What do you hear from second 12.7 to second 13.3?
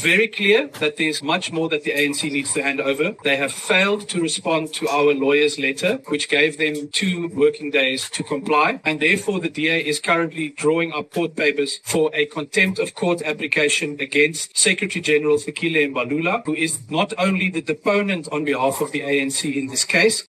of court